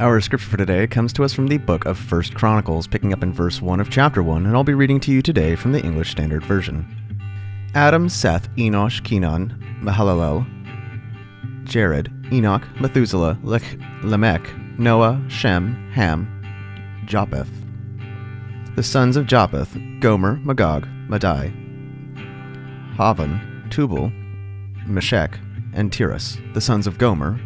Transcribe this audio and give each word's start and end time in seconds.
Our 0.00 0.20
scripture 0.20 0.48
for 0.48 0.56
today 0.56 0.88
comes 0.88 1.12
to 1.12 1.22
us 1.22 1.32
from 1.32 1.46
the 1.46 1.56
book 1.56 1.84
of 1.84 1.96
First 1.96 2.34
Chronicles, 2.34 2.88
picking 2.88 3.12
up 3.12 3.22
in 3.22 3.32
verse 3.32 3.62
1 3.62 3.78
of 3.78 3.90
chapter 3.90 4.24
1, 4.24 4.44
and 4.44 4.56
I'll 4.56 4.64
be 4.64 4.74
reading 4.74 4.98
to 4.98 5.12
you 5.12 5.22
today 5.22 5.54
from 5.54 5.70
the 5.70 5.80
English 5.80 6.10
Standard 6.10 6.44
Version. 6.44 6.84
Adam, 7.76 8.08
Seth, 8.08 8.52
Enosh, 8.56 9.04
Kenan, 9.04 9.54
Mahalalel, 9.80 10.44
Jared, 11.62 12.10
Enoch, 12.32 12.66
Methuselah, 12.80 13.38
Lech, 13.44 13.62
Lamech, 14.02 14.44
Noah, 14.80 15.22
Shem, 15.28 15.92
Ham, 15.92 16.26
Japheth. 17.06 17.52
The 18.74 18.82
sons 18.82 19.16
of 19.16 19.26
Japheth, 19.26 19.78
Gomer, 20.00 20.38
Magog, 20.38 20.88
Madai, 21.08 21.52
Javan, 22.96 23.68
Tubal, 23.70 24.10
Meshech, 24.88 25.38
and 25.72 25.92
Tiras. 25.92 26.36
The 26.52 26.60
sons 26.60 26.88
of 26.88 26.98
Gomer, 26.98 27.38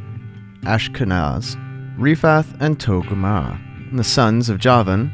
Ashkenaz, 0.63 1.63
Rephath, 1.99 2.57
and 2.61 2.79
Togarmah. 2.79 3.97
The 3.97 4.05
sons 4.05 4.49
of 4.49 4.61
Javan, 4.61 5.11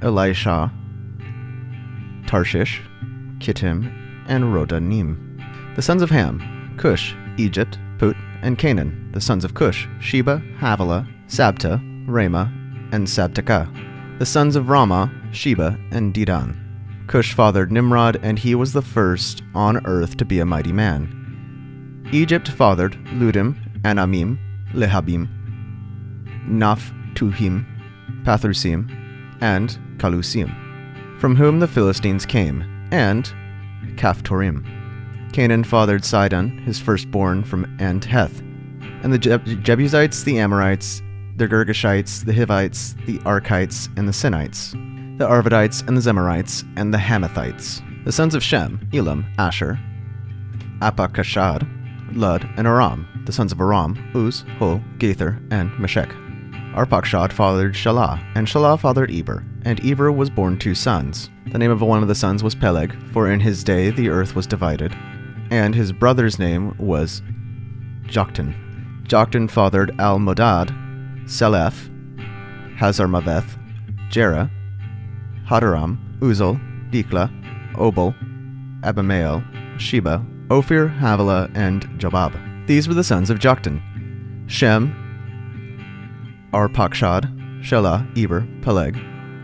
Elishah, 0.00 0.70
Tarshish, 2.26 2.82
Kittim, 3.38 3.90
and 4.28 4.44
Rodanim. 4.44 5.74
The 5.74 5.80
sons 5.80 6.02
of 6.02 6.10
Ham, 6.10 6.74
Cush, 6.76 7.14
Egypt, 7.38 7.78
Put, 7.96 8.14
and 8.42 8.58
Canaan. 8.58 9.10
The 9.12 9.22
sons 9.22 9.42
of 9.42 9.54
Cush, 9.54 9.88
Sheba, 9.98 10.42
Havilah, 10.58 11.08
Sabta, 11.28 11.80
Raama, 12.06 12.52
and 12.92 13.06
Sabteca. 13.06 14.18
The 14.18 14.26
sons 14.26 14.54
of 14.54 14.66
Raamah, 14.66 15.34
Sheba, 15.34 15.78
and 15.92 16.12
Dedan. 16.12 17.06
Cush 17.06 17.32
fathered 17.32 17.72
Nimrod, 17.72 18.20
and 18.22 18.38
he 18.38 18.54
was 18.54 18.74
the 18.74 18.82
first 18.82 19.42
on 19.54 19.86
earth 19.86 20.18
to 20.18 20.26
be 20.26 20.40
a 20.40 20.44
mighty 20.44 20.72
man. 20.72 22.04
Egypt 22.12 22.48
fathered 22.48 22.92
Ludim, 23.14 23.56
Anamim, 23.80 24.36
Lehabim, 24.74 25.35
Naphtuhim, 26.48 27.64
Pathrusim, 28.24 28.90
and 29.40 29.78
Calusim, 29.98 31.20
from 31.20 31.36
whom 31.36 31.60
the 31.60 31.68
Philistines 31.68 32.26
came, 32.26 32.62
and 32.90 33.32
Caphtorim. 33.96 34.64
Canaan 35.32 35.64
fathered 35.64 36.04
Sidon, 36.04 36.58
his 36.58 36.78
firstborn 36.78 37.44
from 37.44 37.66
Anteth, 37.78 38.40
and 39.02 39.12
the 39.12 39.18
Jeb- 39.18 39.44
Jebusites, 39.62 40.22
the 40.22 40.38
Amorites, 40.38 41.02
the 41.36 41.46
Girgashites, 41.46 42.24
the 42.24 42.32
Hivites, 42.32 42.94
the 43.06 43.18
Arkites, 43.18 43.88
and 43.98 44.08
the 44.08 44.12
Sinites, 44.12 44.72
the 45.18 45.26
Arvadites, 45.26 45.86
and 45.86 45.96
the 45.96 46.00
Zemarites, 46.00 46.64
and 46.76 46.92
the 46.92 46.98
Hamathites. 46.98 47.82
The 48.04 48.12
sons 48.12 48.34
of 48.34 48.42
Shem, 48.42 48.88
Elam, 48.94 49.26
Asher, 49.38 49.78
Arpachshad, 50.80 51.66
Lud, 52.16 52.48
and 52.56 52.66
Aram. 52.66 53.06
The 53.26 53.32
sons 53.32 53.52
of 53.52 53.60
Aram, 53.60 54.10
Uz, 54.14 54.44
Hul, 54.58 54.80
Gether, 54.98 55.38
and 55.50 55.76
Meshech. 55.78 56.14
Arpachshad 56.76 57.32
fathered 57.32 57.74
Shelah, 57.74 58.22
and 58.34 58.46
Shelah 58.46 58.78
fathered 58.78 59.10
Eber, 59.10 59.42
and 59.64 59.82
Eber 59.84 60.12
was 60.12 60.28
born 60.28 60.58
two 60.58 60.74
sons. 60.74 61.30
The 61.46 61.58
name 61.58 61.70
of 61.70 61.80
one 61.80 62.02
of 62.02 62.08
the 62.08 62.14
sons 62.14 62.42
was 62.42 62.54
Peleg, 62.54 62.94
for 63.12 63.30
in 63.30 63.40
his 63.40 63.64
day 63.64 63.90
the 63.90 64.10
earth 64.10 64.36
was 64.36 64.46
divided, 64.46 64.94
and 65.50 65.74
his 65.74 65.90
brother's 65.90 66.38
name 66.38 66.76
was 66.78 67.22
Joktan. 68.04 68.54
Joktan 69.04 69.50
fathered 69.50 69.90
Almodad, 69.96 70.68
Selef, 71.24 71.88
Hazarmaveth, 72.76 73.56
Jerah, 74.10 74.50
Hadoram, 75.48 75.96
Uzal, 76.18 76.60
Diklah, 76.90 77.30
Obal, 77.76 78.14
Abimael, 78.82 79.42
Sheba, 79.80 80.24
Ophir, 80.50 80.88
Havilah, 80.88 81.50
and 81.54 81.84
Jobab. 81.98 82.66
These 82.66 82.86
were 82.86 82.94
the 82.94 83.02
sons 83.02 83.30
of 83.30 83.38
Joktan. 83.38 83.80
Shem, 84.46 84.94
Arpachshad, 86.52 87.62
Shelah, 87.62 88.06
Eber, 88.16 88.46
Peleg, 88.62 88.94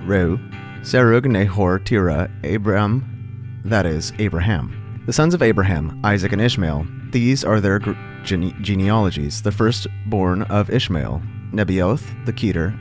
Reu, 0.06 0.38
Serug, 0.82 1.26
Nahor, 1.26 1.78
Terah, 1.78 2.30
Abram, 2.44 3.60
that 3.64 3.86
is, 3.86 4.12
Abraham. 4.18 5.02
The 5.06 5.12
sons 5.12 5.34
of 5.34 5.42
Abraham, 5.42 6.00
Isaac, 6.04 6.32
and 6.32 6.40
Ishmael. 6.40 6.86
These 7.10 7.44
are 7.44 7.60
their 7.60 7.78
gene- 8.24 8.56
genealogies. 8.62 9.42
The 9.42 9.52
firstborn 9.52 10.42
of 10.42 10.70
Ishmael, 10.70 11.22
Nebaioth, 11.52 12.24
the 12.24 12.32
Keter, 12.32 12.76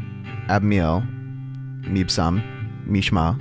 Abmiel, 0.48 1.06
Mibsam, 1.84 2.42
Mishma, 2.88 3.40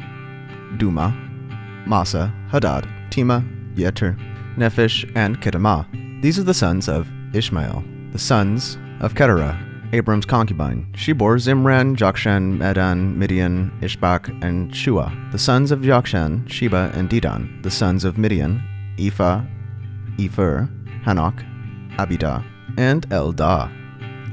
Dumah, 0.79 1.87
Massa, 1.87 2.33
Hadad, 2.51 2.87
Tima, 3.11 3.45
Yeter, 3.75 4.19
Nephish, 4.57 5.11
and 5.15 5.41
Kedemah. 5.41 6.23
These 6.23 6.39
are 6.39 6.43
the 6.43 6.55
sons 6.55 6.89
of 6.89 7.09
Ishmael. 7.35 7.85
The 8.12 8.19
sons 8.19 8.77
of 9.01 9.15
Keturah, 9.15 9.59
Abram's 9.93 10.27
concubine. 10.27 10.87
She 10.95 11.12
bore 11.12 11.37
Zimran, 11.37 11.97
Jokshan, 11.97 12.59
Medan, 12.59 13.19
Midian, 13.19 13.73
Ishbak, 13.81 14.28
and 14.43 14.71
Shuah. 14.73 15.33
The 15.33 15.39
sons 15.39 15.73
of 15.73 15.81
Jokshan, 15.81 16.49
Sheba, 16.49 16.93
and 16.95 17.11
Dedan. 17.11 17.62
The 17.62 17.71
sons 17.71 18.05
of 18.05 18.17
Midian, 18.17 18.62
Ephah, 18.99 19.43
Epher, 20.17 20.69
Hanoch, 21.05 21.45
Abida, 21.97 22.45
and 22.79 23.09
Eldaah. 23.11 23.71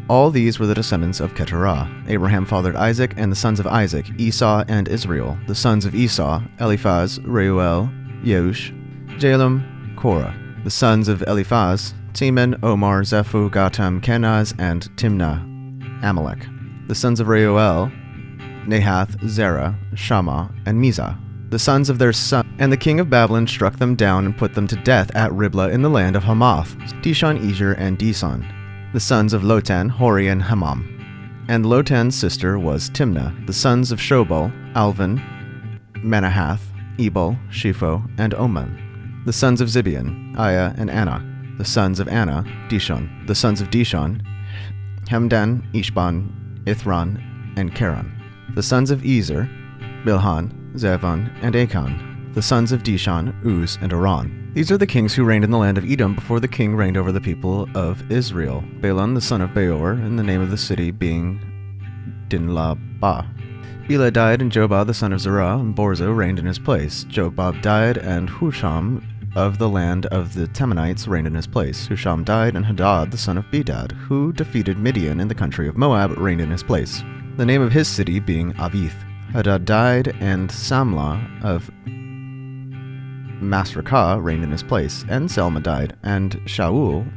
All 0.09 0.29
these 0.29 0.59
were 0.59 0.67
the 0.67 0.75
descendants 0.75 1.19
of 1.19 1.35
Keturah. 1.35 1.89
Abraham 2.07 2.45
fathered 2.45 2.75
Isaac, 2.75 3.13
and 3.17 3.31
the 3.31 3.35
sons 3.35 3.59
of 3.59 3.67
Isaac, 3.67 4.07
Esau 4.17 4.63
and 4.67 4.87
Israel. 4.87 5.37
The 5.47 5.55
sons 5.55 5.85
of 5.85 5.95
Esau, 5.95 6.41
Eliphaz, 6.59 7.19
Reuel, 7.19 7.89
Yeush, 8.23 8.71
Jalem, 9.19 9.95
Korah. 9.97 10.35
The 10.63 10.69
sons 10.69 11.07
of 11.07 11.23
Eliphaz, 11.23 11.93
Teman, 12.17 12.57
Omar, 12.63 13.03
Zepho, 13.03 13.47
Gatam, 13.47 14.01
Kenaz, 14.01 14.51
and 14.57 14.89
Timna, 14.95 15.39
Amalek. 16.03 16.47
The 16.87 16.95
sons 16.95 17.19
of 17.19 17.27
Reuel, 17.27 17.91
Nahath, 18.65 19.23
Zerah, 19.29 19.77
Shammah, 19.93 20.51
and 20.65 20.81
Mizzah. 20.81 21.15
The 21.51 21.59
sons 21.59 21.91
of 21.91 21.99
their 21.99 22.11
son, 22.11 22.55
and 22.57 22.71
the 22.71 22.75
king 22.75 22.99
of 22.99 23.11
Babylon 23.11 23.45
struck 23.45 23.77
them 23.77 23.93
down 23.93 24.25
and 24.25 24.35
put 24.35 24.55
them 24.55 24.65
to 24.65 24.75
death 24.77 25.15
at 25.15 25.31
Riblah 25.31 25.69
in 25.69 25.83
the 25.83 25.91
land 25.91 26.15
of 26.15 26.23
Hamath, 26.23 26.75
Dishon, 27.03 27.37
Ezer, 27.47 27.73
and 27.73 27.99
Dison. 27.99 28.43
The 28.93 28.99
sons 28.99 29.31
of 29.33 29.43
Lotan, 29.43 29.87
Hori, 29.87 30.27
and 30.27 30.41
Hamam. 30.41 31.45
And 31.47 31.67
Lotan's 31.67 32.15
sister 32.15 32.57
was 32.57 32.89
Timna. 32.89 33.45
The 33.45 33.53
sons 33.53 33.91
of 33.91 33.99
Shobal, 33.99 34.51
Alvan, 34.75 35.21
Manahath, 35.97 36.61
Ebal, 36.97 37.37
Shepho, 37.51 38.09
and 38.17 38.33
Oman. 38.33 39.23
The 39.27 39.33
sons 39.33 39.61
of 39.61 39.67
Zibeon, 39.67 40.35
Aiah, 40.35 40.73
and 40.79 40.89
Anah. 40.89 41.36
The 41.57 41.65
sons 41.65 41.99
of 41.99 42.07
Anah, 42.07 42.43
Dishon. 42.69 43.25
The 43.25 43.33
sons 43.33 43.61
of 43.61 43.69
Dishon, 43.69 44.21
Hemdan, 45.05 45.63
Ishban, 45.73 46.63
Ithran, 46.65 47.21
and 47.57 47.73
Karan. 47.73 48.11
The 48.53 48.61
sons 48.61 48.91
of 48.91 49.03
Ezer, 49.03 49.49
Bilhan, 50.05 50.75
Zevon, 50.75 51.31
and 51.41 51.55
Akan. 51.55 52.33
The 52.35 52.41
sons 52.41 52.71
of 52.71 52.83
Dishon, 52.83 53.33
Uz, 53.43 53.79
and 53.81 53.91
Aran. 53.91 54.51
These 54.53 54.71
are 54.71 54.77
the 54.77 54.85
kings 54.85 55.15
who 55.15 55.23
reigned 55.23 55.43
in 55.43 55.51
the 55.51 55.57
land 55.57 55.77
of 55.77 55.89
Edom 55.89 56.13
before 56.13 56.39
the 56.39 56.47
king 56.47 56.75
reigned 56.75 56.97
over 56.97 57.11
the 57.11 57.21
people 57.21 57.67
of 57.75 58.11
Israel. 58.11 58.63
Balaam, 58.79 59.15
the 59.15 59.21
son 59.21 59.41
of 59.41 59.53
Beor, 59.53 59.91
and 59.91 60.19
the 60.19 60.23
name 60.23 60.41
of 60.41 60.51
the 60.51 60.57
city 60.57 60.91
being 60.91 61.41
Dinlaba. 62.27 63.25
Bela 63.87 64.11
died, 64.11 64.41
and 64.41 64.51
Jobab, 64.51 64.85
the 64.85 64.93
son 64.93 65.13
of 65.13 65.21
Zerah, 65.21 65.57
and 65.57 65.75
Borzo 65.75 66.15
reigned 66.15 66.37
in 66.39 66.45
his 66.45 66.59
place. 66.59 67.05
Jobab 67.05 67.61
died, 67.61 67.97
and 67.97 68.29
Husham 68.29 69.01
of 69.37 69.59
the 69.59 69.69
land 69.69 70.07
of 70.07 70.33
the 70.33 70.47
Temanites 70.47 71.07
reigned 71.07 71.27
in 71.27 71.35
his 71.35 71.45
place. 71.45 71.87
Husham 71.87 72.25
died, 72.25 72.55
and 72.55 72.65
Hadad, 72.65 73.11
the 73.11 73.19
son 73.19 73.37
of 73.37 73.45
Bedad, 73.51 73.91
who 73.91 74.33
defeated 74.33 74.79
Midian 74.79 75.19
in 75.19 75.27
the 75.27 75.35
country 75.35 75.67
of 75.67 75.77
Moab, 75.77 76.17
reigned 76.17 76.41
in 76.41 76.49
his 76.49 76.63
place. 76.63 77.03
The 77.35 77.45
name 77.45 77.61
of 77.61 77.71
his 77.71 77.87
city 77.87 78.19
being 78.19 78.53
Avith. 78.53 78.95
Hadad 79.33 79.65
died, 79.65 80.07
and 80.19 80.49
Samlah 80.49 81.43
of 81.43 81.69
Masrekah 83.39 84.23
reigned 84.23 84.43
in 84.43 84.49
his 84.49 84.63
place, 84.63 85.05
and 85.07 85.29
Selma 85.29 85.59
died, 85.59 85.95
and 86.01 86.31
Shaul 86.45 87.07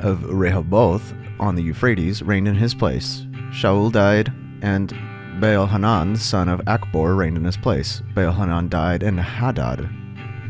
of 0.00 0.24
Rehoboth 0.24 1.14
on 1.38 1.54
the 1.54 1.62
Euphrates 1.62 2.20
reigned 2.20 2.48
in 2.48 2.56
his 2.56 2.74
place. 2.74 3.26
Shaul 3.52 3.92
died, 3.92 4.32
and 4.60 4.92
Baal 5.38 5.68
Hanan, 5.68 6.16
son 6.16 6.48
of 6.48 6.60
Achbor, 6.62 7.16
reigned 7.16 7.36
in 7.36 7.44
his 7.44 7.56
place. 7.56 8.02
Baal 8.12 8.32
Hanan 8.32 8.68
died, 8.68 9.04
and 9.04 9.20
Hadad 9.20 9.88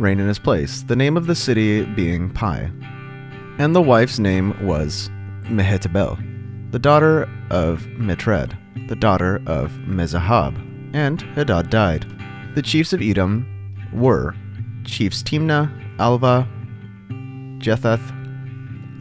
reigned 0.00 0.20
in 0.20 0.26
his 0.26 0.38
place, 0.38 0.82
the 0.82 0.96
name 0.96 1.16
of 1.16 1.26
the 1.26 1.34
city 1.34 1.84
being 1.84 2.30
Pai. 2.30 2.70
And 3.58 3.76
the 3.76 3.82
wife's 3.82 4.18
name 4.18 4.66
was 4.66 5.10
Mehetabel, 5.42 6.72
the 6.72 6.78
daughter 6.78 7.28
of 7.50 7.82
Mitred, 7.98 8.56
the 8.88 8.96
daughter 8.96 9.42
of 9.46 9.70
Mezahab, 9.86 10.56
and 10.94 11.20
Hadad 11.34 11.68
died. 11.68 12.06
The 12.54 12.62
chiefs 12.62 12.92
of 12.92 13.02
Edom 13.02 13.46
were 13.92 14.34
chiefs 14.84 15.22
Timna, 15.22 15.70
Alvah, 15.98 16.48
Jetheth, 17.58 18.00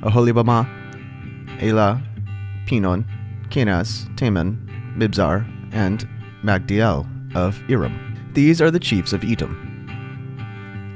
Oholibamah, 0.02 0.68
Elah, 1.64 2.04
Pinon, 2.66 3.06
Kenaz, 3.50 4.16
Taman, 4.18 4.94
Mibzar, 4.98 5.48
and 5.72 6.08
Magdiel 6.44 7.08
of 7.36 7.62
Iram. 7.70 8.32
These 8.34 8.62
are 8.62 8.70
the 8.70 8.80
chiefs 8.80 9.14
of 9.14 9.24
Edom. 9.24 9.69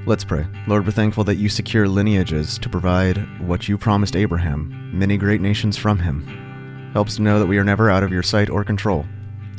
Let's 0.06 0.26
pray. 0.26 0.46
Lord, 0.68 0.86
we're 0.86 0.92
thankful 0.92 1.24
that 1.24 1.36
you 1.36 1.48
secure 1.48 1.88
lineages 1.88 2.58
to 2.60 2.68
provide 2.68 3.18
what 3.40 3.70
you 3.70 3.78
promised 3.78 4.18
Abraham, 4.18 4.92
many 4.92 5.18
great 5.18 5.40
nations 5.40 5.78
from 5.78 5.98
him. 5.98 6.92
Helps 6.92 7.16
to 7.16 7.22
know 7.22 7.40
that 7.40 7.46
we 7.46 7.58
are 7.58 7.64
never 7.64 7.90
out 7.90 8.04
of 8.04 8.12
your 8.12 8.22
sight 8.22 8.50
or 8.50 8.66
control. 8.66 9.06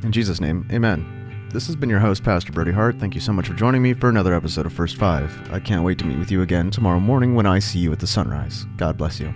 In 0.03 0.13
Jesus' 0.13 0.43
name, 0.43 0.69
amen. 0.71 1.49
This 1.51 1.67
has 1.67 1.77
been 1.77 1.89
your 1.89 1.99
host, 1.99 2.25
Pastor 2.25 2.53
Brody 2.53 2.73
Hart. 2.73 2.99
Thank 3.01 3.15
you 3.15 3.23
so 3.23 3.33
much 3.33 3.49
for 3.49 3.55
joining 3.55 3.81
me 3.81 3.95
for 3.95 4.11
another 4.11 4.35
episode 4.35 4.67
of 4.67 4.73
First 4.75 4.97
Five. 4.97 5.33
I 5.51 5.61
can't 5.61 5.83
wait 5.83 5.99
to 6.01 6.05
meet 6.05 6.19
with 6.19 6.31
you 6.31 6.43
again 6.43 6.71
tomorrow 6.71 7.01
morning 7.01 7.35
when 7.35 7.47
I 7.47 7.59
see 7.59 7.79
you 7.79 7.93
at 7.93 8.01
the 8.01 8.07
sunrise. 8.07 8.67
God 8.77 8.99
bless 8.99 9.19
you. 9.21 9.33